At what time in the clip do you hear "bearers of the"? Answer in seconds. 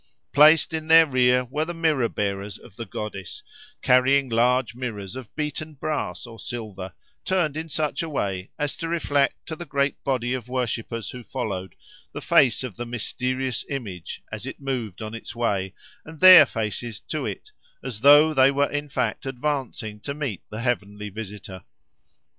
2.09-2.87